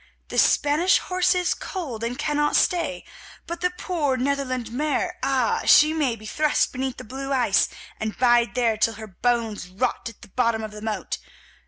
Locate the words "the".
0.29-0.39, 3.61-3.69, 6.97-7.03, 10.23-10.29, 10.71-10.81